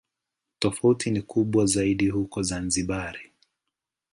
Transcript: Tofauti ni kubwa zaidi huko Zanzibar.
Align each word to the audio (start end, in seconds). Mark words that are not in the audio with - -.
Tofauti 0.59 1.11
ni 1.11 1.21
kubwa 1.21 1.65
zaidi 1.65 2.07
huko 2.09 2.41
Zanzibar. 2.43 3.15